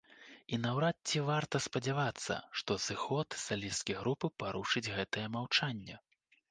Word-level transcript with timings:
І 0.55 0.57
наўрад 0.61 0.97
ці 1.11 1.21
варта 1.27 1.61
спадзявацца, 1.65 2.39
што 2.63 2.79
сыход 2.89 3.39
салісткі 3.45 3.93
групы 4.01 4.35
парушыць 4.43 4.89
гэтае 4.99 5.27
маўчанне. 5.39 5.95